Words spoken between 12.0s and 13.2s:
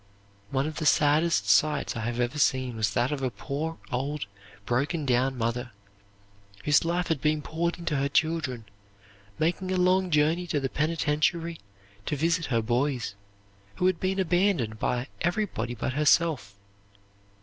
to visit her boy,